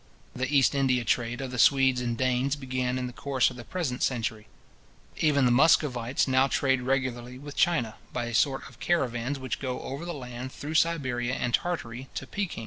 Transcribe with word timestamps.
The 0.35 0.51
East 0.51 0.73
India 0.73 1.05
trade 1.05 1.41
of 1.41 1.51
the 1.51 1.59
Swedes 1.59 2.01
and 2.01 2.17
Danes 2.17 2.55
began 2.55 2.97
in 2.97 3.05
the 3.05 3.13
course 3.13 3.51
of 3.51 3.55
the 3.55 3.63
present 3.63 4.01
century. 4.01 4.47
Even 5.17 5.45
the 5.45 5.51
Muscovites 5.51 6.27
now 6.27 6.47
trade 6.47 6.81
regularly 6.81 7.37
with 7.37 7.55
China, 7.55 7.97
by 8.11 8.25
a 8.25 8.33
sort 8.33 8.67
of 8.67 8.79
caravans 8.79 9.37
which 9.37 9.59
go 9.59 9.79
over 9.83 10.03
land 10.07 10.51
through 10.51 10.73
Siberia 10.73 11.35
and 11.35 11.53
Tartary 11.53 12.07
to 12.15 12.25
Pekin. 12.25 12.59